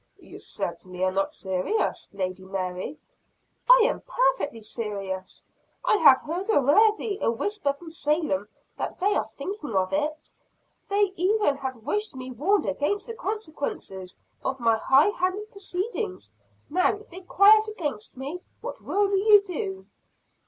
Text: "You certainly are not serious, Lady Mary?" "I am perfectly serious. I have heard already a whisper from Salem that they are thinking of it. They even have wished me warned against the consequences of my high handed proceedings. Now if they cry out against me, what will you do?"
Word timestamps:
"You 0.17 0.39
certainly 0.39 1.03
are 1.03 1.11
not 1.11 1.31
serious, 1.31 2.09
Lady 2.11 2.43
Mary?" 2.43 2.97
"I 3.69 3.81
am 3.85 4.01
perfectly 4.01 4.61
serious. 4.61 5.45
I 5.85 5.97
have 5.97 6.21
heard 6.21 6.49
already 6.49 7.19
a 7.21 7.29
whisper 7.29 7.71
from 7.71 7.91
Salem 7.91 8.47
that 8.79 8.97
they 8.97 9.13
are 9.13 9.29
thinking 9.29 9.75
of 9.75 9.93
it. 9.93 10.33
They 10.89 11.13
even 11.17 11.55
have 11.57 11.83
wished 11.83 12.15
me 12.15 12.31
warned 12.31 12.65
against 12.65 13.05
the 13.05 13.13
consequences 13.15 14.17
of 14.43 14.59
my 14.59 14.75
high 14.77 15.09
handed 15.09 15.51
proceedings. 15.51 16.31
Now 16.67 16.95
if 16.95 17.09
they 17.11 17.21
cry 17.21 17.55
out 17.57 17.67
against 17.67 18.17
me, 18.17 18.41
what 18.61 18.81
will 18.81 19.15
you 19.15 19.43
do?" 19.43 19.85